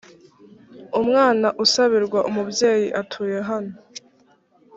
[1.01, 3.73] umwana usabirwa umubyeyi atuye hano.